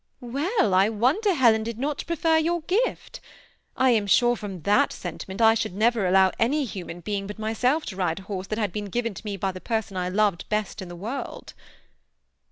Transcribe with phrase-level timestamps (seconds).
[0.19, 3.19] "Well, I wonder Helen did not prefer your gift.
[3.77, 7.85] I am sure that from sentiment I should never allow any human being but myself
[7.85, 10.49] to ride a horse that had been given to me by the person I loved
[10.49, 11.53] best in the world."